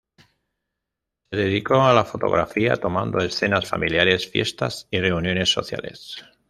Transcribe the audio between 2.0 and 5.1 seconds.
fotografía tomando escenas familiares, fiestas y